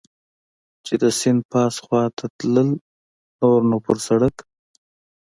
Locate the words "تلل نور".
2.37-3.59